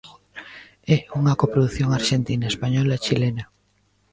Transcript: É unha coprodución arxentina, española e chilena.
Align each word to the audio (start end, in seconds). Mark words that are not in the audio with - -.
É 0.95 0.97
unha 1.19 1.37
coprodución 1.41 1.89
arxentina, 1.99 2.51
española 2.53 2.93
e 2.97 3.01
chilena. 3.05 3.43